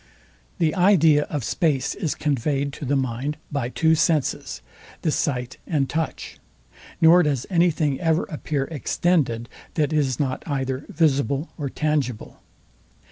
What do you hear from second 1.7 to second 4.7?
is conveyed to the mind by two senses,